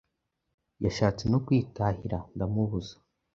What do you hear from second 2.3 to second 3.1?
ndamubuza